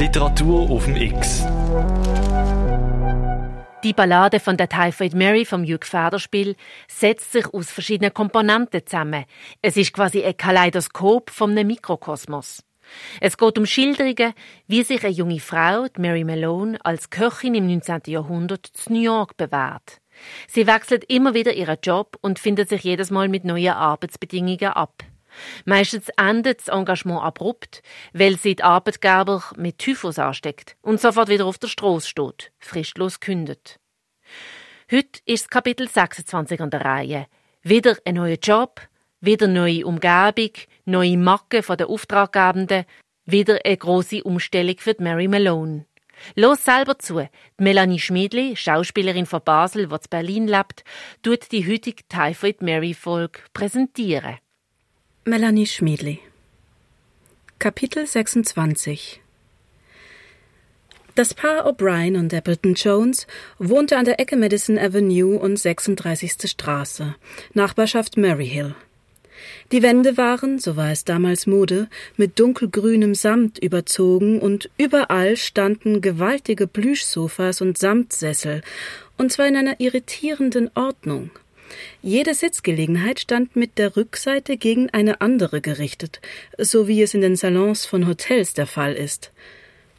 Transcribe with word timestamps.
Literatur 0.00 0.70
auf 0.70 0.86
dem 0.86 0.96
X. 0.96 1.44
Die 3.84 3.92
Ballade 3.92 4.40
von 4.40 4.56
der 4.56 4.70
Typhoid 4.70 5.12
Mary 5.12 5.44
vom 5.44 5.62
Hugh 5.62 5.84
Federspiel 5.84 6.56
setzt 6.88 7.32
sich 7.32 7.52
aus 7.52 7.70
verschiedenen 7.70 8.14
Komponenten 8.14 8.80
zusammen. 8.86 9.26
Es 9.60 9.76
ist 9.76 9.92
quasi 9.92 10.24
ein 10.24 10.38
Kaleidoskop 10.38 11.28
vom 11.28 11.52
Mikrokosmos. 11.52 12.64
Es 13.20 13.36
geht 13.36 13.58
um 13.58 13.66
Schilderungen, 13.66 14.32
wie 14.66 14.84
sich 14.84 15.04
eine 15.04 15.12
junge 15.12 15.38
Frau, 15.38 15.84
Mary 15.98 16.24
Malone, 16.24 16.78
als 16.82 17.10
Köchin 17.10 17.54
im 17.54 17.66
19. 17.66 18.00
Jahrhundert 18.06 18.66
zu 18.72 18.94
New 18.94 19.02
York 19.02 19.36
bewährt. 19.36 20.00
Sie 20.48 20.66
wechselt 20.66 21.04
immer 21.12 21.34
wieder 21.34 21.52
ihren 21.52 21.76
Job 21.82 22.16
und 22.22 22.38
findet 22.38 22.70
sich 22.70 22.84
jedes 22.84 23.10
Mal 23.10 23.28
mit 23.28 23.44
neuen 23.44 23.74
Arbeitsbedingungen 23.74 24.72
ab. 24.72 25.04
Meistens 25.64 26.08
endet 26.16 26.60
das 26.60 26.68
Engagement 26.68 27.22
abrupt, 27.22 27.82
weil 28.12 28.36
sie 28.36 28.56
die 28.56 28.62
Arbeitgeber 28.62 29.42
mit 29.56 29.78
Typhus 29.78 30.18
ansteckt 30.18 30.76
und 30.82 31.00
sofort 31.00 31.28
wieder 31.28 31.46
auf 31.46 31.58
der 31.58 31.68
Straße 31.68 32.08
steht, 32.08 32.52
fristlos 32.58 33.20
kündet. 33.20 33.78
Heute 34.90 35.20
ist 35.24 35.50
Kapitel 35.50 35.88
26 35.88 36.60
an 36.60 36.70
der 36.70 36.84
Reihe. 36.84 37.26
Wieder 37.62 37.96
ein 38.04 38.14
neuer 38.14 38.38
Job, 38.42 38.80
wieder 39.20 39.46
neue 39.46 39.86
Umgebung, 39.86 40.50
neue 40.84 41.16
Macken 41.16 41.62
von 41.62 41.76
den 41.76 41.86
Auftraggebenden, 41.86 42.84
wieder 43.24 43.58
eine 43.64 43.76
große 43.76 44.24
Umstellung 44.24 44.76
für 44.78 44.96
Mary 44.98 45.28
Malone. 45.28 45.86
Los 46.34 46.64
selber 46.64 46.98
zu. 46.98 47.20
Die 47.20 47.62
Melanie 47.62 47.98
Schmidli, 47.98 48.56
Schauspielerin 48.56 49.26
von 49.26 49.42
Basel, 49.44 49.88
die 49.88 49.94
in 49.94 50.00
Berlin 50.10 50.48
lebt, 50.48 50.84
tut 51.22 51.50
die 51.52 51.66
heutige 51.66 52.06
Typhoid 52.08 52.62
Mary 52.62 52.94
Folge 52.94 53.40
präsentieren. 53.52 54.38
Melanie 55.26 55.66
Schmiedli 55.66 56.18
Kapitel 57.58 58.06
26 58.06 59.20
Das 61.14 61.34
Paar 61.34 61.66
O'Brien 61.66 62.18
und 62.18 62.32
Appleton 62.32 62.72
Jones 62.72 63.26
wohnte 63.58 63.98
an 63.98 64.06
der 64.06 64.18
Ecke 64.18 64.38
Madison 64.38 64.78
Avenue 64.78 65.38
und 65.38 65.58
36. 65.58 66.48
Straße, 66.50 67.16
Nachbarschaft 67.52 68.16
Maryhill. 68.16 68.74
Die 69.72 69.82
Wände 69.82 70.16
waren, 70.16 70.58
so 70.58 70.76
war 70.76 70.90
es 70.90 71.04
damals 71.04 71.46
Mode, 71.46 71.90
mit 72.16 72.40
dunkelgrünem 72.40 73.14
Samt 73.14 73.58
überzogen 73.58 74.40
und 74.40 74.70
überall 74.78 75.36
standen 75.36 76.00
gewaltige 76.00 76.66
Plüschsofas 76.66 77.60
und 77.60 77.76
Samtsessel, 77.76 78.62
und 79.18 79.30
zwar 79.30 79.48
in 79.48 79.56
einer 79.56 79.80
irritierenden 79.80 80.70
Ordnung– 80.74 81.28
jede 82.02 82.34
Sitzgelegenheit 82.34 83.20
stand 83.20 83.56
mit 83.56 83.78
der 83.78 83.96
Rückseite 83.96 84.56
gegen 84.56 84.90
eine 84.90 85.20
andere 85.20 85.60
gerichtet, 85.60 86.20
so 86.58 86.88
wie 86.88 87.02
es 87.02 87.14
in 87.14 87.20
den 87.20 87.36
Salons 87.36 87.86
von 87.86 88.06
Hotels 88.06 88.54
der 88.54 88.66
Fall 88.66 88.94
ist. 88.94 89.32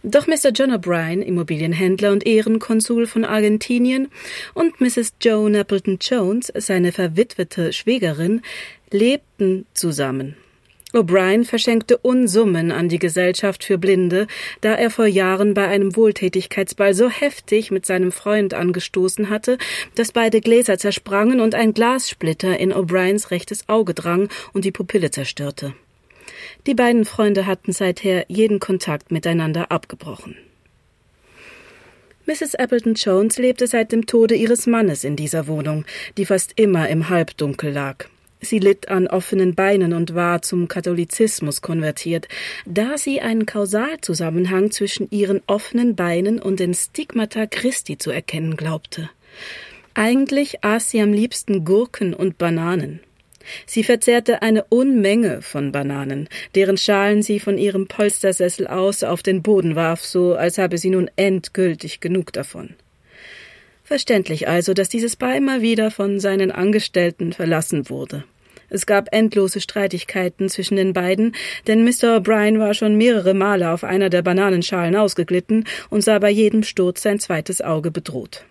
Doch 0.04 0.26
Mr. 0.26 0.50
John 0.54 0.72
O'Brien, 0.72 1.22
Immobilienhändler 1.22 2.12
und 2.12 2.26
Ehrenkonsul 2.26 3.06
von 3.06 3.24
Argentinien, 3.24 4.10
und 4.56 4.82
Mrs. 4.82 5.14
Joan 5.22 5.54
Appleton 5.56 6.00
Jones, 6.02 6.52
seine 6.56 6.92
verwitwete 6.92 7.72
Schwägerin, 7.72 8.42
lebten 8.90 9.68
zusammen. 9.74 10.36
O'Brien 10.94 11.46
verschenkte 11.46 11.98
Unsummen 11.98 12.72
an 12.72 12.90
die 12.90 13.00
Gesellschaft 13.00 13.64
für 13.64 13.78
Blinde, 13.78 14.28
da 14.60 14.74
er 14.76 14.90
vor 14.90 15.06
Jahren 15.06 15.54
bei 15.54 15.68
einem 15.68 15.96
Wohltätigkeitsball 15.96 16.94
so 16.94 17.10
heftig 17.10 17.72
mit 17.72 17.86
seinem 17.86 18.12
Freund 18.12 18.54
angestoßen 18.54 19.30
hatte, 19.30 19.58
dass 19.96 20.12
beide 20.12 20.42
Gläser 20.42 20.78
zersprangen 20.78 21.40
und 21.40 21.56
ein 21.56 21.74
Glassplitter 21.74 22.60
in 22.60 22.74
O'Briens 22.74 23.32
rechtes 23.32 23.70
Auge 23.70 23.94
drang 23.94 24.28
und 24.54 24.66
die 24.66 24.72
Pupille 24.72 25.12
zerstörte. 25.12 25.74
Die 26.68 26.76
beiden 26.76 27.06
Freunde 27.06 27.46
hatten 27.46 27.72
seither 27.72 28.26
jeden 28.28 28.60
Kontakt 28.60 29.12
miteinander 29.12 29.72
abgebrochen. 29.72 30.36
Mrs. 32.26 32.56
Appleton 32.56 32.94
Jones 32.94 33.38
lebte 33.38 33.66
seit 33.66 33.92
dem 33.92 34.06
Tode 34.06 34.36
ihres 34.36 34.68
Mannes 34.68 35.04
in 35.04 35.16
dieser 35.16 35.48
Wohnung, 35.48 35.86
die 36.18 36.26
fast 36.26 36.54
immer 36.56 36.88
im 36.90 37.10
Halbdunkel 37.10 37.72
lag. 37.72 38.08
Sie 38.42 38.58
litt 38.58 38.90
an 38.90 39.08
offenen 39.08 39.54
Beinen 39.54 39.94
und 39.94 40.16
war 40.16 40.42
zum 40.42 40.68
Katholizismus 40.68 41.62
konvertiert, 41.62 42.28
da 42.66 42.98
sie 42.98 43.22
einen 43.22 43.46
Kausalzusammenhang 43.46 44.72
zwischen 44.72 45.08
ihren 45.12 45.42
offenen 45.46 45.96
Beinen 45.96 46.42
und 46.42 46.60
den 46.60 46.74
Stigmata 46.74 47.46
Christi 47.46 48.00
zu 48.00 48.10
erkennen 48.10 48.58
glaubte. 48.58 49.10
Eigentlich 49.94 50.64
aß 50.64 50.90
sie 50.90 51.02
am 51.02 51.14
liebsten 51.14 51.66
Gurken 51.66 52.14
und 52.16 52.38
Bananen. 52.40 53.00
Sie 53.66 53.84
verzehrte 53.84 54.42
eine 54.42 54.64
Unmenge 54.66 55.42
von 55.42 55.72
Bananen, 55.72 56.28
deren 56.56 56.78
Schalen 56.78 57.22
sie 57.22 57.40
von 57.40 57.58
ihrem 57.58 57.88
Polstersessel 57.88 58.68
aus 58.68 59.04
auf 59.04 59.24
den 59.24 59.42
Boden 59.42 59.76
warf, 59.76 60.04
so 60.04 60.36
als 60.36 60.58
habe 60.58 60.78
sie 60.78 60.90
nun 60.90 61.10
endgültig 61.16 62.00
genug 62.00 62.34
davon. 62.34 62.76
Verständlich 63.84 64.48
also, 64.48 64.74
dass 64.74 64.90
dieses 64.90 65.16
Paar 65.16 65.36
immer 65.36 65.62
wieder 65.62 65.92
von 65.92 66.20
seinen 66.20 66.52
Angestellten 66.52 67.34
verlassen 67.34 67.90
wurde. 67.90 68.24
Es 68.72 68.86
gab 68.86 69.10
endlose 69.14 69.60
Streitigkeiten 69.60 70.48
zwischen 70.48 70.78
den 70.78 70.94
beiden, 70.94 71.36
denn 71.68 71.84
Mr. 71.84 72.18
O'Brien 72.18 72.58
war 72.58 72.74
schon 72.74 72.96
mehrere 72.96 73.34
Male 73.34 73.70
auf 73.70 73.84
einer 73.84 74.10
der 74.10 74.22
Bananenschalen 74.22 74.96
ausgeglitten 74.96 75.66
und 75.90 76.02
sah 76.04 76.20
bei 76.20 76.30
jedem 76.30 76.64
Sturz 76.64 77.02
sein 77.02 77.20
zweites 77.20 77.62
Auge 77.62 77.92
bedroht. 77.92 78.46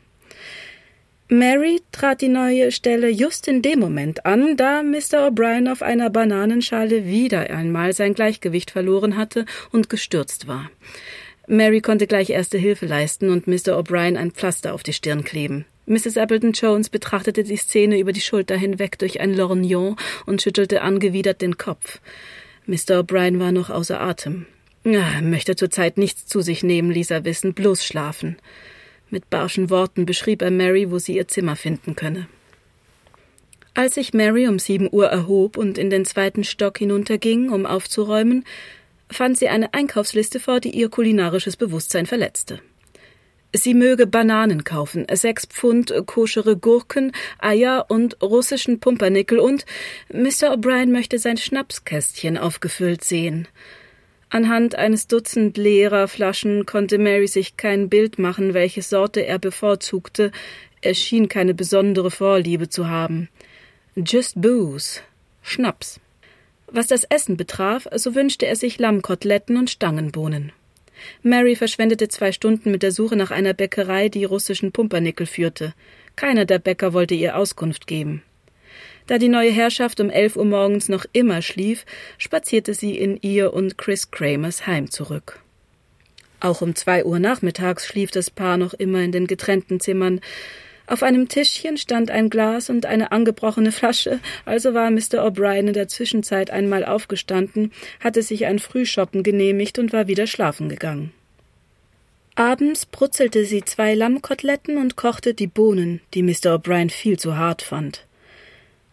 Mary 1.28 1.80
trat 1.90 2.20
die 2.20 2.28
neue 2.28 2.70
Stelle 2.70 3.08
just 3.08 3.48
in 3.48 3.62
dem 3.62 3.78
Moment 3.78 4.26
an, 4.26 4.56
da 4.56 4.82
Mr. 4.82 5.28
O'Brien 5.28 5.72
auf 5.72 5.80
einer 5.80 6.10
Bananenschale 6.10 7.06
wieder 7.06 7.48
einmal 7.48 7.94
sein 7.94 8.12
Gleichgewicht 8.12 8.72
verloren 8.72 9.16
hatte 9.16 9.46
und 9.72 9.88
gestürzt 9.88 10.48
war. 10.48 10.70
Mary 11.46 11.80
konnte 11.80 12.06
gleich 12.06 12.30
erste 12.30 12.58
Hilfe 12.58 12.86
leisten 12.86 13.30
und 13.30 13.46
Mr. 13.46 13.78
O'Brien 13.78 14.16
ein 14.16 14.32
Pflaster 14.32 14.74
auf 14.74 14.82
die 14.82 14.92
Stirn 14.92 15.24
kleben. 15.24 15.64
Mrs. 15.90 16.18
Appleton 16.18 16.52
Jones 16.52 16.88
betrachtete 16.88 17.42
die 17.42 17.56
Szene 17.56 17.98
über 17.98 18.12
die 18.12 18.20
Schulter 18.20 18.56
hinweg 18.56 18.96
durch 19.00 19.18
ein 19.18 19.34
Lorgnon 19.34 19.96
und 20.24 20.40
schüttelte 20.40 20.82
angewidert 20.82 21.42
den 21.42 21.58
Kopf. 21.58 22.00
Mr. 22.66 23.00
O'Brien 23.00 23.40
war 23.40 23.50
noch 23.50 23.70
außer 23.70 24.00
Atem. 24.00 24.46
Er 24.84 25.20
möchte 25.20 25.56
zurzeit 25.56 25.98
nichts 25.98 26.26
zu 26.26 26.42
sich 26.42 26.62
nehmen, 26.62 26.92
ließ 26.92 27.10
er 27.10 27.24
wissen, 27.24 27.54
bloß 27.54 27.84
schlafen. 27.84 28.36
Mit 29.10 29.30
barschen 29.30 29.68
Worten 29.68 30.06
beschrieb 30.06 30.42
er 30.42 30.52
Mary, 30.52 30.92
wo 30.92 31.00
sie 31.00 31.16
ihr 31.16 31.26
Zimmer 31.26 31.56
finden 31.56 31.96
könne. 31.96 32.28
Als 33.74 33.96
sich 33.96 34.14
Mary 34.14 34.46
um 34.46 34.60
sieben 34.60 34.88
Uhr 34.92 35.08
erhob 35.08 35.56
und 35.56 35.76
in 35.76 35.90
den 35.90 36.04
zweiten 36.04 36.44
Stock 36.44 36.78
hinunterging, 36.78 37.50
um 37.50 37.66
aufzuräumen, 37.66 38.44
fand 39.10 39.38
sie 39.38 39.48
eine 39.48 39.74
Einkaufsliste 39.74 40.38
vor, 40.38 40.60
die 40.60 40.70
ihr 40.70 40.88
kulinarisches 40.88 41.56
Bewusstsein 41.56 42.06
verletzte. 42.06 42.60
Sie 43.52 43.74
möge 43.74 44.06
Bananen 44.06 44.62
kaufen, 44.62 45.06
sechs 45.12 45.44
Pfund 45.46 45.92
koschere 46.06 46.56
Gurken, 46.56 47.12
Eier 47.38 47.86
und 47.88 48.22
russischen 48.22 48.78
Pumpernickel 48.78 49.40
und 49.40 49.66
Mr. 50.12 50.54
O'Brien 50.54 50.92
möchte 50.92 51.18
sein 51.18 51.36
Schnapskästchen 51.36 52.38
aufgefüllt 52.38 53.02
sehen. 53.02 53.48
Anhand 54.28 54.76
eines 54.76 55.08
Dutzend 55.08 55.56
leerer 55.56 56.06
Flaschen 56.06 56.64
konnte 56.64 56.98
Mary 56.98 57.26
sich 57.26 57.56
kein 57.56 57.88
Bild 57.88 58.20
machen, 58.20 58.54
welche 58.54 58.82
Sorte 58.82 59.26
er 59.26 59.40
bevorzugte. 59.40 60.30
Er 60.80 60.94
schien 60.94 61.28
keine 61.28 61.52
besondere 61.52 62.12
Vorliebe 62.12 62.68
zu 62.68 62.88
haben. 62.88 63.28
Just 63.96 64.40
booze. 64.40 65.00
Schnaps. 65.42 65.98
Was 66.68 66.86
das 66.86 67.02
Essen 67.02 67.36
betraf, 67.36 67.88
so 67.96 68.14
wünschte 68.14 68.46
er 68.46 68.54
sich 68.54 68.78
Lammkoteletten 68.78 69.56
und 69.56 69.68
Stangenbohnen. 69.68 70.52
Mary 71.22 71.56
verschwendete 71.56 72.08
zwei 72.08 72.32
Stunden 72.32 72.70
mit 72.70 72.82
der 72.82 72.92
Suche 72.92 73.16
nach 73.16 73.30
einer 73.30 73.54
Bäckerei, 73.54 74.08
die 74.08 74.24
russischen 74.24 74.72
Pumpernickel 74.72 75.26
führte. 75.26 75.74
Keiner 76.16 76.44
der 76.44 76.58
Bäcker 76.58 76.92
wollte 76.92 77.14
ihr 77.14 77.36
Auskunft 77.36 77.86
geben. 77.86 78.22
Da 79.06 79.18
die 79.18 79.28
neue 79.28 79.50
Herrschaft 79.50 80.00
um 80.00 80.10
elf 80.10 80.36
Uhr 80.36 80.44
morgens 80.44 80.88
noch 80.88 81.04
immer 81.12 81.42
schlief, 81.42 81.84
spazierte 82.18 82.74
sie 82.74 82.96
in 82.96 83.18
ihr 83.22 83.52
und 83.52 83.76
Chris 83.76 84.10
Kramers 84.10 84.66
Heim 84.66 84.90
zurück. 84.90 85.40
Auch 86.40 86.62
um 86.62 86.74
zwei 86.74 87.04
Uhr 87.04 87.18
nachmittags 87.18 87.86
schlief 87.86 88.10
das 88.10 88.30
Paar 88.30 88.56
noch 88.56 88.72
immer 88.72 89.00
in 89.00 89.12
den 89.12 89.26
getrennten 89.26 89.80
Zimmern, 89.80 90.20
auf 90.90 91.04
einem 91.04 91.28
Tischchen 91.28 91.76
stand 91.76 92.10
ein 92.10 92.30
Glas 92.30 92.68
und 92.68 92.84
eine 92.84 93.12
angebrochene 93.12 93.70
Flasche, 93.70 94.18
also 94.44 94.74
war 94.74 94.90
Mr. 94.90 95.24
O'Brien 95.24 95.68
in 95.68 95.72
der 95.72 95.86
Zwischenzeit 95.86 96.50
einmal 96.50 96.84
aufgestanden, 96.84 97.70
hatte 98.00 98.22
sich 98.22 98.46
ein 98.46 98.58
Frühschoppen 98.58 99.22
genehmigt 99.22 99.78
und 99.78 99.92
war 99.92 100.08
wieder 100.08 100.26
schlafen 100.26 100.68
gegangen. 100.68 101.12
Abends 102.34 102.86
brutzelte 102.86 103.44
sie 103.44 103.62
zwei 103.62 103.94
Lammkoteletten 103.94 104.78
und 104.78 104.96
kochte 104.96 105.32
die 105.32 105.46
Bohnen, 105.46 106.00
die 106.12 106.24
Mr. 106.24 106.56
O'Brien 106.56 106.90
viel 106.90 107.20
zu 107.20 107.36
hart 107.36 107.62
fand. 107.62 108.04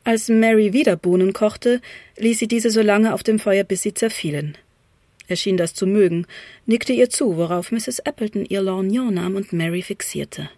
Als 0.04 0.30
Mary 0.30 0.74
wieder 0.74 0.98
Bohnen 0.98 1.34
kochte, 1.34 1.82
ließ 2.18 2.38
sie 2.38 2.48
diese 2.48 2.70
so 2.70 2.82
lange 2.84 3.16
auf 3.16 3.24
dem 3.24 3.40
Feuer, 3.40 3.64
bis 3.64 3.82
sie 3.82 3.96
zerfielen. 3.96 4.56
Er 5.28 5.36
schien 5.36 5.58
das 5.58 5.74
zu 5.74 5.88
mögen, 5.88 6.28
nickte 6.68 6.94
ihr 6.94 7.10
zu, 7.10 7.38
worauf 7.38 7.72
Mrs. 7.72 8.02
Appleton 8.02 8.46
ihr 8.46 8.62
Lorgnon 8.62 9.16
nahm 9.16 9.36
und 9.36 9.52
Mary 9.52 9.82
fixierte. 9.82 10.52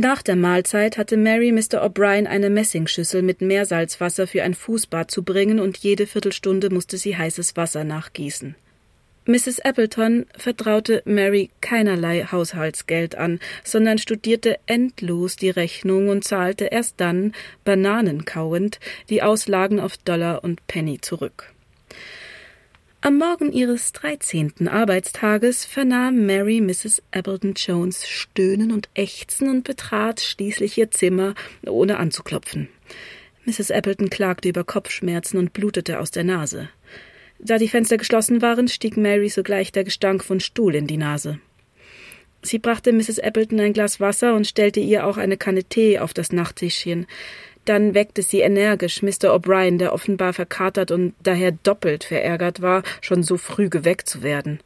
Nach 0.00 0.22
der 0.22 0.36
Mahlzeit 0.36 0.96
hatte 0.96 1.16
Mary 1.16 1.50
Mr. 1.50 1.84
O'Brien 1.84 2.26
eine 2.26 2.50
Messingschüssel 2.50 3.20
mit 3.22 3.40
Meersalzwasser 3.40 4.28
für 4.28 4.44
ein 4.44 4.54
Fußbad 4.54 5.10
zu 5.10 5.24
bringen 5.24 5.58
und 5.58 5.76
jede 5.76 6.06
Viertelstunde 6.06 6.70
musste 6.70 6.96
sie 6.96 7.16
heißes 7.16 7.56
Wasser 7.56 7.82
nachgießen. 7.82 8.54
Mrs. 9.26 9.58
Appleton 9.58 10.26
vertraute 10.36 11.02
Mary 11.04 11.50
keinerlei 11.60 12.28
Haushaltsgeld 12.30 13.16
an, 13.16 13.40
sondern 13.64 13.98
studierte 13.98 14.60
endlos 14.66 15.34
die 15.34 15.50
Rechnung 15.50 16.10
und 16.10 16.22
zahlte 16.22 16.66
erst 16.66 17.00
dann, 17.00 17.32
bananenkauend, 17.64 18.78
die 19.10 19.24
Auslagen 19.24 19.80
auf 19.80 19.96
Dollar 19.96 20.44
und 20.44 20.64
Penny 20.68 21.00
zurück. 21.00 21.52
Am 23.00 23.16
Morgen 23.16 23.52
ihres 23.52 23.92
dreizehnten 23.92 24.66
Arbeitstages 24.66 25.64
vernahm 25.64 26.26
Mary 26.26 26.60
Mrs. 26.60 27.00
Appleton 27.12 27.54
Jones 27.54 28.08
Stöhnen 28.08 28.72
und 28.72 28.88
Ächzen 28.94 29.48
und 29.48 29.62
betrat 29.62 30.20
schließlich 30.20 30.76
ihr 30.76 30.90
Zimmer, 30.90 31.34
ohne 31.64 31.98
anzuklopfen. 31.98 32.68
Mrs. 33.44 33.70
Appleton 33.70 34.10
klagte 34.10 34.48
über 34.48 34.64
Kopfschmerzen 34.64 35.38
und 35.38 35.52
blutete 35.52 36.00
aus 36.00 36.10
der 36.10 36.24
Nase. 36.24 36.70
Da 37.38 37.58
die 37.58 37.68
Fenster 37.68 37.98
geschlossen 37.98 38.42
waren, 38.42 38.66
stieg 38.66 38.96
Mary 38.96 39.28
sogleich 39.28 39.70
der 39.70 39.84
Gestank 39.84 40.24
von 40.24 40.40
Stuhl 40.40 40.74
in 40.74 40.88
die 40.88 40.96
Nase. 40.96 41.38
Sie 42.42 42.58
brachte 42.58 42.92
Mrs. 42.92 43.20
Appleton 43.20 43.60
ein 43.60 43.74
Glas 43.74 44.00
Wasser 44.00 44.34
und 44.34 44.46
stellte 44.46 44.80
ihr 44.80 45.06
auch 45.06 45.18
eine 45.18 45.36
Kanne 45.36 45.62
Tee 45.62 46.00
auf 46.00 46.14
das 46.14 46.32
Nachttischchen. 46.32 47.06
Dann 47.68 47.94
weckte 47.94 48.22
sie 48.22 48.40
energisch 48.40 49.02
Mr. 49.02 49.34
O'Brien, 49.34 49.78
der 49.78 49.92
offenbar 49.92 50.32
verkatert 50.32 50.90
und 50.90 51.14
daher 51.22 51.52
doppelt 51.52 52.04
verärgert 52.04 52.62
war, 52.62 52.82
schon 53.00 53.22
so 53.22 53.36
früh 53.36 53.68
geweckt 53.68 54.08
zu 54.08 54.22
werden. 54.22 54.60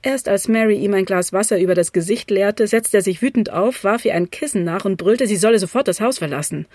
Erst 0.00 0.28
als 0.28 0.48
Mary 0.48 0.76
ihm 0.76 0.94
ein 0.94 1.04
Glas 1.04 1.32
Wasser 1.32 1.58
über 1.58 1.74
das 1.74 1.92
Gesicht 1.92 2.30
leerte, 2.30 2.66
setzte 2.66 2.98
er 2.98 3.02
sich 3.02 3.22
wütend 3.22 3.50
auf, 3.50 3.84
warf 3.84 4.04
ihr 4.04 4.14
ein 4.14 4.30
Kissen 4.30 4.64
nach 4.64 4.84
und 4.84 4.96
brüllte, 4.96 5.26
sie 5.26 5.36
solle 5.36 5.58
sofort 5.58 5.86
das 5.88 6.00
Haus 6.00 6.18
verlassen. 6.18 6.66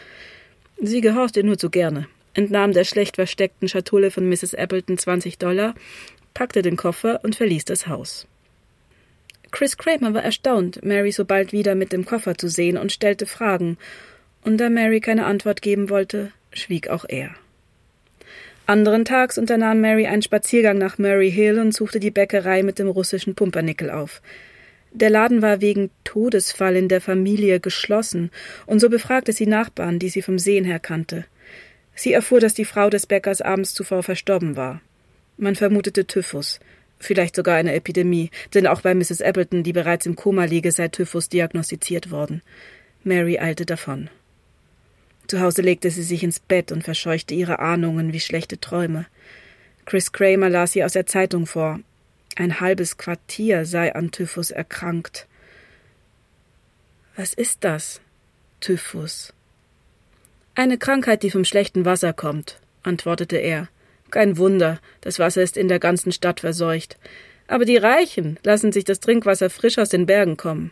Sie 0.79 1.01
gehorchte 1.01 1.43
nur 1.43 1.57
zu 1.57 1.69
gerne 1.69 2.07
entnahm 2.37 2.71
der 2.71 2.83
schlecht 2.83 3.15
versteckten 3.15 3.67
Schatulle 3.67 4.11
von 4.11 4.29
Mrs. 4.29 4.53
Appleton 4.53 4.97
20 4.97 5.39
Dollar, 5.39 5.73
packte 6.33 6.61
den 6.61 6.77
Koffer 6.77 7.19
und 7.23 7.35
verließ 7.35 7.65
das 7.65 7.87
Haus. 7.87 8.27
Chris 9.51 9.77
Kramer 9.77 10.13
war 10.13 10.23
erstaunt, 10.23 10.83
Mary 10.85 11.11
so 11.11 11.25
bald 11.25 11.51
wieder 11.51 11.73
mit 11.73 11.91
dem 11.91 12.05
Koffer 12.05 12.37
zu 12.37 12.47
sehen 12.47 12.77
und 12.77 12.91
stellte 12.91 13.25
Fragen, 13.25 13.77
und 14.47 14.57
da 14.57 14.69
Mary 14.69 15.01
keine 15.01 15.25
Antwort 15.25 15.61
geben 15.61 15.89
wollte, 15.89 16.31
schwieg 16.53 16.87
auch 16.87 17.05
er. 17.07 17.31
Anderen 18.65 19.05
Tags 19.05 19.37
unternahm 19.37 19.81
Mary 19.81 20.07
einen 20.07 20.21
Spaziergang 20.21 20.77
nach 20.77 20.97
Murray 20.97 21.31
Hill 21.31 21.59
und 21.59 21.73
suchte 21.73 21.99
die 21.99 22.11
Bäckerei 22.11 22.63
mit 22.63 22.79
dem 22.79 22.87
russischen 22.87 23.35
Pumpernickel 23.35 23.89
auf. 23.91 24.21
Der 24.91 25.09
Laden 25.09 25.41
war 25.41 25.61
wegen 25.61 25.89
Todesfall 26.05 26.75
in 26.77 26.87
der 26.87 27.01
Familie 27.01 27.59
geschlossen, 27.59 28.31
und 28.65 28.79
so 28.79 28.89
befragte 28.89 29.33
sie 29.33 29.47
Nachbarn, 29.47 29.99
die 29.99 30.09
sie 30.09 30.21
vom 30.21 30.39
Sehen 30.39 30.63
her 30.63 30.79
kannte. 30.79 31.25
Sie 31.93 32.13
erfuhr, 32.13 32.39
dass 32.39 32.53
die 32.53 32.65
Frau 32.65 32.89
des 32.89 33.05
Bäckers 33.05 33.41
abends 33.41 33.73
zuvor 33.73 34.01
verstorben 34.01 34.55
war. 34.55 34.81
Man 35.37 35.55
vermutete 35.55 36.07
Typhus, 36.07 36.59
vielleicht 36.99 37.35
sogar 37.35 37.57
eine 37.57 37.73
Epidemie, 37.73 38.31
denn 38.53 38.65
auch 38.65 38.81
bei 38.81 38.95
Mrs. 38.95 39.21
Appleton, 39.21 39.63
die 39.63 39.73
bereits 39.73 40.05
im 40.05 40.15
Koma 40.15 40.45
liege, 40.45 40.71
sei 40.71 40.87
Typhus 40.87 41.27
diagnostiziert 41.27 42.11
worden. 42.11 42.41
Mary 43.03 43.39
eilte 43.39 43.65
davon. 43.65 44.09
Zu 45.27 45.41
Hause 45.41 45.61
legte 45.61 45.91
sie 45.91 46.03
sich 46.03 46.23
ins 46.23 46.39
Bett 46.39 46.71
und 46.71 46.83
verscheuchte 46.83 47.33
ihre 47.33 47.59
Ahnungen 47.59 48.13
wie 48.13 48.19
schlechte 48.19 48.59
Träume. 48.59 49.05
Chris 49.85 50.11
Kramer 50.11 50.49
las 50.49 50.71
sie 50.71 50.83
aus 50.83 50.93
der 50.93 51.05
Zeitung 51.05 51.45
vor. 51.45 51.79
Ein 52.35 52.59
halbes 52.59 52.97
Quartier 52.97 53.65
sei 53.65 53.93
an 53.93 54.11
Typhus 54.11 54.51
erkrankt. 54.51 55.27
Was 57.15 57.33
ist 57.33 57.63
das? 57.63 57.99
Typhus. 58.59 59.33
Eine 60.55 60.77
Krankheit, 60.77 61.23
die 61.23 61.31
vom 61.31 61.45
schlechten 61.45 61.85
Wasser 61.85 62.13
kommt, 62.13 62.59
antwortete 62.83 63.37
er. 63.37 63.69
Kein 64.11 64.37
Wunder, 64.37 64.79
das 65.01 65.19
Wasser 65.19 65.41
ist 65.41 65.57
in 65.57 65.67
der 65.67 65.79
ganzen 65.79 66.11
Stadt 66.11 66.39
verseucht. 66.39 66.97
Aber 67.47 67.65
die 67.65 67.77
Reichen 67.77 68.39
lassen 68.43 68.71
sich 68.71 68.83
das 68.83 68.99
Trinkwasser 68.99 69.49
frisch 69.49 69.77
aus 69.77 69.89
den 69.89 70.05
Bergen 70.05 70.37
kommen. 70.37 70.71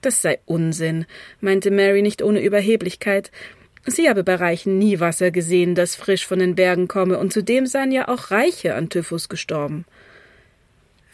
Das 0.00 0.22
sei 0.22 0.38
Unsinn, 0.46 1.06
meinte 1.40 1.70
Mary 1.70 2.02
nicht 2.02 2.22
ohne 2.22 2.40
Überheblichkeit. 2.40 3.30
Sie 3.86 4.08
habe 4.08 4.24
bei 4.24 4.34
Reichen 4.34 4.78
nie 4.78 5.00
Wasser 5.00 5.30
gesehen, 5.30 5.74
das 5.74 5.96
frisch 5.96 6.26
von 6.26 6.38
den 6.38 6.54
Bergen 6.54 6.86
komme, 6.86 7.18
und 7.18 7.32
zudem 7.32 7.66
seien 7.66 7.92
ja 7.92 8.08
auch 8.08 8.30
Reiche 8.30 8.74
an 8.74 8.88
Typhus 8.88 9.28
gestorben. 9.28 9.84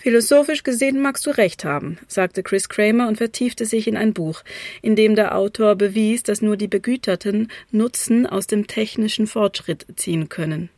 Philosophisch 0.06 0.62
gesehen 0.62 1.02
magst 1.02 1.26
du 1.26 1.30
recht 1.30 1.64
haben, 1.64 1.98
sagte 2.06 2.44
Chris 2.44 2.68
Kramer 2.68 3.08
und 3.08 3.16
vertiefte 3.16 3.64
sich 3.64 3.88
in 3.88 3.96
ein 3.96 4.12
Buch, 4.12 4.44
in 4.80 4.94
dem 4.94 5.16
der 5.16 5.36
Autor 5.36 5.74
bewies, 5.74 6.22
dass 6.22 6.42
nur 6.42 6.56
die 6.56 6.68
Begüterten 6.68 7.50
Nutzen 7.72 8.24
aus 8.24 8.46
dem 8.46 8.68
technischen 8.68 9.26
Fortschritt 9.26 9.84
ziehen 9.96 10.28
können. 10.28 10.68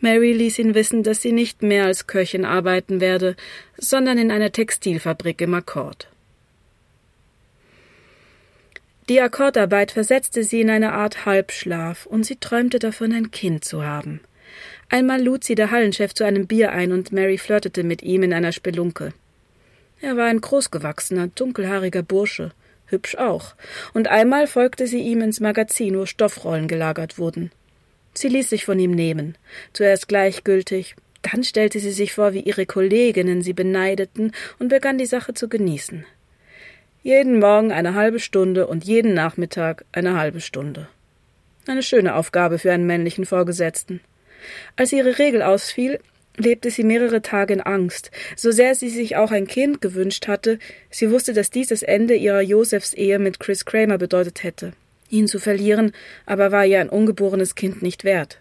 Mary 0.00 0.34
ließ 0.34 0.58
ihn 0.58 0.74
wissen, 0.74 1.02
dass 1.02 1.22
sie 1.22 1.32
nicht 1.32 1.62
mehr 1.62 1.86
als 1.86 2.06
Köchin 2.06 2.44
arbeiten 2.44 3.00
werde, 3.00 3.36
sondern 3.78 4.18
in 4.18 4.30
einer 4.30 4.52
Textilfabrik 4.52 5.40
im 5.40 5.54
Akkord. 5.54 6.09
Die 9.10 9.20
Akkordarbeit 9.20 9.90
versetzte 9.90 10.44
sie 10.44 10.60
in 10.60 10.70
eine 10.70 10.92
Art 10.92 11.26
Halbschlaf, 11.26 12.06
und 12.06 12.22
sie 12.22 12.36
träumte 12.36 12.78
davon, 12.78 13.12
ein 13.12 13.32
Kind 13.32 13.64
zu 13.64 13.84
haben. 13.84 14.20
Einmal 14.88 15.20
lud 15.20 15.42
sie 15.42 15.56
der 15.56 15.72
Hallenchef 15.72 16.14
zu 16.14 16.22
einem 16.22 16.46
Bier 16.46 16.70
ein 16.70 16.92
und 16.92 17.10
Mary 17.10 17.36
flirtete 17.36 17.82
mit 17.82 18.04
ihm 18.04 18.22
in 18.22 18.32
einer 18.32 18.52
Spelunke. 18.52 19.12
Er 20.00 20.16
war 20.16 20.26
ein 20.26 20.40
großgewachsener, 20.40 21.26
dunkelhaariger 21.26 22.04
Bursche, 22.04 22.52
hübsch 22.86 23.16
auch, 23.16 23.56
und 23.94 24.06
einmal 24.06 24.46
folgte 24.46 24.86
sie 24.86 25.00
ihm 25.00 25.22
ins 25.22 25.40
Magazin, 25.40 25.98
wo 25.98 26.06
Stoffrollen 26.06 26.68
gelagert 26.68 27.18
wurden. 27.18 27.50
Sie 28.14 28.28
ließ 28.28 28.48
sich 28.48 28.64
von 28.64 28.78
ihm 28.78 28.92
nehmen, 28.92 29.36
zuerst 29.72 30.06
gleichgültig, 30.06 30.94
dann 31.22 31.42
stellte 31.42 31.80
sie 31.80 31.90
sich 31.90 32.12
vor, 32.12 32.32
wie 32.32 32.42
ihre 32.42 32.64
Kolleginnen 32.64 33.42
sie 33.42 33.54
beneideten 33.54 34.30
und 34.60 34.68
begann 34.68 34.98
die 34.98 35.06
Sache 35.06 35.34
zu 35.34 35.48
genießen. 35.48 36.06
Jeden 37.02 37.38
Morgen 37.38 37.72
eine 37.72 37.94
halbe 37.94 38.20
Stunde 38.20 38.66
und 38.66 38.84
jeden 38.84 39.14
Nachmittag 39.14 39.86
eine 39.90 40.18
halbe 40.18 40.42
Stunde. 40.42 40.86
Eine 41.66 41.82
schöne 41.82 42.14
Aufgabe 42.14 42.58
für 42.58 42.72
einen 42.72 42.86
männlichen 42.86 43.24
Vorgesetzten. 43.24 44.00
Als 44.76 44.92
ihre 44.92 45.18
Regel 45.18 45.40
ausfiel, 45.40 45.98
lebte 46.36 46.70
sie 46.70 46.84
mehrere 46.84 47.22
Tage 47.22 47.54
in 47.54 47.62
Angst, 47.62 48.10
so 48.36 48.50
sehr 48.50 48.74
sie 48.74 48.90
sich 48.90 49.16
auch 49.16 49.30
ein 49.30 49.46
Kind 49.46 49.80
gewünscht 49.80 50.28
hatte, 50.28 50.58
sie 50.90 51.10
wusste, 51.10 51.32
dass 51.32 51.50
dies 51.50 51.68
das 51.68 51.82
Ende 51.82 52.16
ihrer 52.16 52.42
Josephs 52.42 52.92
Ehe 52.92 53.18
mit 53.18 53.40
Chris 53.40 53.64
Kramer 53.64 53.96
bedeutet 53.96 54.42
hätte. 54.42 54.72
Ihn 55.08 55.26
zu 55.26 55.38
verlieren, 55.38 55.92
aber 56.26 56.52
war 56.52 56.66
ihr 56.66 56.80
ein 56.80 56.90
ungeborenes 56.90 57.54
Kind 57.54 57.80
nicht 57.80 58.04
wert. 58.04 58.40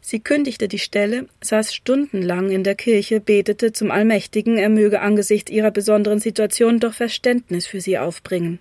Sie 0.00 0.20
kündigte 0.20 0.68
die 0.68 0.78
Stelle, 0.78 1.26
saß 1.42 1.74
stundenlang 1.74 2.50
in 2.50 2.64
der 2.64 2.74
Kirche, 2.74 3.20
betete 3.20 3.72
zum 3.72 3.90
Allmächtigen, 3.90 4.56
er 4.56 4.68
möge 4.68 5.00
angesichts 5.00 5.50
ihrer 5.50 5.70
besonderen 5.70 6.18
Situation 6.18 6.80
doch 6.80 6.94
Verständnis 6.94 7.66
für 7.66 7.80
sie 7.80 7.98
aufbringen. 7.98 8.58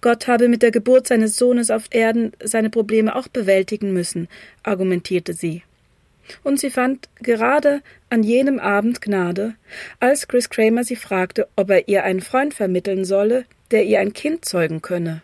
Gott 0.00 0.28
habe 0.28 0.48
mit 0.48 0.62
der 0.62 0.70
Geburt 0.70 1.08
seines 1.08 1.36
Sohnes 1.36 1.70
auf 1.70 1.84
Erden 1.90 2.32
seine 2.42 2.70
Probleme 2.70 3.16
auch 3.16 3.28
bewältigen 3.28 3.92
müssen, 3.92 4.28
argumentierte 4.62 5.32
sie 5.32 5.62
und 6.42 6.58
sie 6.60 6.70
fand 6.70 7.08
gerade 7.20 7.82
an 8.10 8.22
jenem 8.22 8.58
Abend 8.58 9.00
Gnade, 9.00 9.54
als 10.00 10.28
Chris 10.28 10.50
Kramer 10.50 10.84
sie 10.84 10.96
fragte, 10.96 11.48
ob 11.56 11.70
er 11.70 11.88
ihr 11.88 12.04
einen 12.04 12.20
Freund 12.20 12.54
vermitteln 12.54 13.04
solle, 13.04 13.44
der 13.70 13.84
ihr 13.84 14.00
ein 14.00 14.12
Kind 14.12 14.44
zeugen 14.44 14.82
könne. 14.82 15.22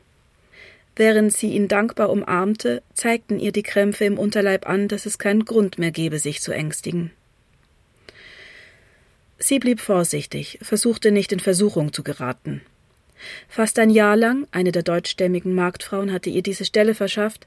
Während 0.96 1.32
sie 1.32 1.48
ihn 1.48 1.68
dankbar 1.68 2.10
umarmte, 2.10 2.82
zeigten 2.94 3.40
ihr 3.40 3.52
die 3.52 3.64
Krämpfe 3.64 4.04
im 4.04 4.18
Unterleib 4.18 4.68
an, 4.68 4.86
dass 4.88 5.06
es 5.06 5.18
keinen 5.18 5.44
Grund 5.44 5.78
mehr 5.78 5.90
gebe, 5.90 6.18
sich 6.18 6.40
zu 6.40 6.52
ängstigen. 6.52 7.10
Sie 9.38 9.58
blieb 9.58 9.80
vorsichtig, 9.80 10.58
versuchte 10.62 11.10
nicht 11.10 11.32
in 11.32 11.40
Versuchung 11.40 11.92
zu 11.92 12.04
geraten. 12.04 12.62
Fast 13.48 13.78
ein 13.78 13.90
Jahr 13.90 14.16
lang, 14.16 14.46
eine 14.52 14.70
der 14.70 14.82
deutschstämmigen 14.82 15.54
Marktfrauen 15.54 16.12
hatte 16.12 16.30
ihr 16.30 16.42
diese 16.42 16.64
Stelle 16.64 16.94
verschafft, 16.94 17.46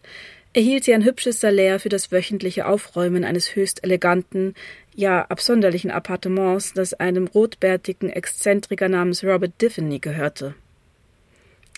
erhielt 0.53 0.83
sie 0.83 0.93
ein 0.93 1.03
hübsches 1.03 1.39
Salär 1.39 1.79
für 1.79 1.89
das 1.89 2.11
wöchentliche 2.11 2.65
Aufräumen 2.65 3.23
eines 3.23 3.55
höchst 3.55 3.83
eleganten, 3.83 4.55
ja 4.95 5.23
absonderlichen 5.25 5.91
Appartements, 5.91 6.73
das 6.73 6.93
einem 6.93 7.27
rotbärtigen 7.27 8.09
Exzentriker 8.09 8.89
namens 8.89 9.23
Robert 9.23 9.61
Diffany 9.61 9.99
gehörte. 9.99 10.55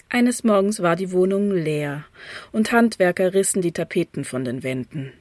Eines 0.10 0.44
Morgens 0.44 0.82
war 0.82 0.96
die 0.96 1.12
Wohnung 1.12 1.52
leer, 1.52 2.04
und 2.52 2.72
Handwerker 2.72 3.36
rissen 3.36 3.62
die 3.62 3.72
Tapeten 3.72 4.26
von 4.26 4.44
den 4.44 4.64
Wänden. 4.64 5.14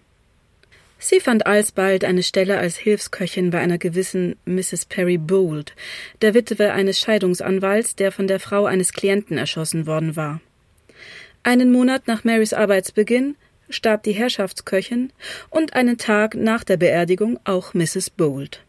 Sie 0.99 1.21
fand 1.21 1.47
alsbald 1.47 2.04
eine 2.04 2.23
Stelle 2.23 2.59
als 2.59 2.76
Hilfsköchin 2.78 3.50
bei 3.50 3.59
einer 3.59 3.78
gewissen 3.78 4.37
Mrs. 4.47 4.87
Perry 4.87 5.18
Bold, 5.18 5.75
der 6.23 6.33
Witwe 6.33 6.73
eines 6.73 6.99
Scheidungsanwalts, 6.99 7.97
der 7.97 8.12
von 8.12 8.26
der 8.26 8.40
Frau 8.40 8.64
eines 8.64 8.92
Klienten 8.92 9.37
erschossen 9.37 9.87
worden 9.87 10.16
war. 10.16 10.40
Einen 11.42 11.71
Monat 11.71 12.09
nach 12.09 12.25
Marys 12.25 12.54
Arbeitsbeginn 12.54 13.37
starb 13.71 14.02
die 14.02 14.12
Herrschaftsköchin 14.12 15.12
und 15.50 15.75
einen 15.75 15.99
Tag 15.99 16.35
nach 16.35 16.64
der 16.64 16.78
Beerdigung 16.78 17.38
auch 17.45 17.75
Mrs. 17.75 18.11
Bold. 18.11 18.64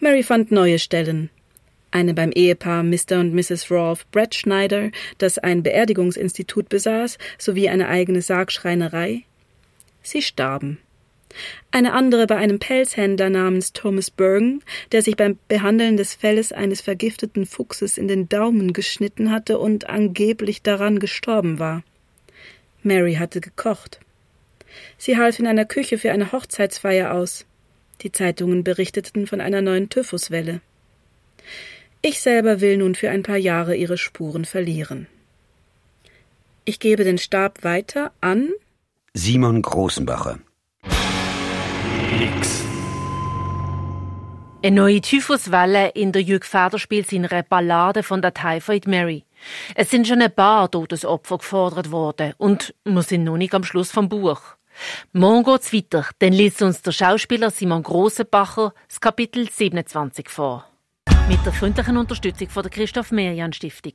Mary 0.00 0.22
fand 0.22 0.50
neue 0.50 0.78
Stellen. 0.78 1.30
Eine 1.90 2.14
beim 2.14 2.30
Ehepaar 2.32 2.82
Mr. 2.82 3.18
und 3.20 3.34
Mrs. 3.34 3.70
Rolfe 3.70 4.04
Brett 4.12 4.34
Schneider, 4.34 4.90
das 5.16 5.38
ein 5.38 5.62
Beerdigungsinstitut 5.62 6.68
besaß, 6.68 7.18
sowie 7.38 7.68
eine 7.68 7.88
eigene 7.88 8.20
Sargschreinerei. 8.20 9.22
Sie 10.02 10.22
starben. 10.22 10.78
Eine 11.70 11.92
andere 11.92 12.26
bei 12.26 12.36
einem 12.36 12.58
Pelzhändler 12.58 13.30
namens 13.30 13.72
Thomas 13.72 14.10
Bergen, 14.10 14.62
der 14.92 15.02
sich 15.02 15.16
beim 15.16 15.38
Behandeln 15.48 15.96
des 15.96 16.14
Felles 16.14 16.52
eines 16.52 16.80
vergifteten 16.80 17.46
Fuchses 17.46 17.98
in 17.98 18.08
den 18.08 18.28
Daumen 18.28 18.72
geschnitten 18.72 19.30
hatte 19.30 19.58
und 19.58 19.88
angeblich 19.88 20.62
daran 20.62 20.98
gestorben 20.98 21.58
war. 21.58 21.82
Mary 22.82 23.14
hatte 23.14 23.40
gekocht. 23.40 24.00
Sie 24.96 25.16
half 25.16 25.38
in 25.38 25.46
einer 25.46 25.64
Küche 25.64 25.98
für 25.98 26.12
eine 26.12 26.32
Hochzeitsfeier 26.32 27.12
aus. 27.12 27.44
Die 28.02 28.12
Zeitungen 28.12 28.64
berichteten 28.64 29.26
von 29.26 29.40
einer 29.40 29.60
neuen 29.60 29.88
Typhuswelle. 29.88 30.60
Ich 32.00 32.20
selber 32.20 32.60
will 32.60 32.76
nun 32.76 32.94
für 32.94 33.10
ein 33.10 33.24
paar 33.24 33.36
Jahre 33.36 33.74
ihre 33.74 33.98
Spuren 33.98 34.44
verlieren. 34.44 35.08
Ich 36.64 36.78
gebe 36.78 37.02
den 37.02 37.18
Stab 37.18 37.64
weiter 37.64 38.12
an 38.20 38.50
Simon 39.14 39.62
Großenbacher. 39.62 40.38
X. 42.20 42.64
Eine 44.62 44.76
neue 44.76 45.00
Typhuswelle 45.00 45.88
in 45.88 46.12
der 46.12 46.22
Jürg 46.22 46.44
Feder 46.44 46.78
spielt 46.78 47.08
seine 47.08 47.28
Ballade 47.42 48.04
von 48.04 48.22
der 48.22 48.34
Typhoid 48.34 48.86
Mary. 48.86 49.24
Es 49.74 49.90
sind 49.90 50.06
schon 50.06 50.22
ein 50.22 50.32
paar 50.32 50.70
Todesopfer 50.70 51.38
gefordert 51.38 51.90
worden 51.90 52.32
und 52.38 52.74
wir 52.84 53.02
sind 53.02 53.24
noch 53.24 53.36
nicht 53.36 53.54
am 53.54 53.64
Schluss 53.64 53.90
vom 53.90 54.08
Buch. 54.08 54.40
Morgen 55.12 55.42
geht's 55.42 55.72
weiter, 55.72 56.06
dann 56.20 56.32
liest 56.32 56.62
uns 56.62 56.80
der 56.82 56.92
Schauspieler 56.92 57.50
Simon 57.50 57.82
Grossenbacher 57.82 58.72
das 58.88 59.00
Kapitel 59.00 59.50
27 59.50 60.28
vor. 60.28 60.64
Mit 61.28 61.44
der 61.44 61.52
freundlichen 61.52 61.98
Unterstützung 61.98 62.48
von 62.48 62.62
der 62.62 62.70
Christoph 62.70 63.12
Merian 63.12 63.52
Stiftung. 63.52 63.92